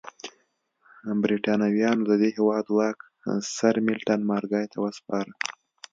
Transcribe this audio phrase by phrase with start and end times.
[1.23, 2.97] برېټانویانو د دې هېواد واک
[3.55, 5.31] سرمیلټن مارګای ته وسپاره.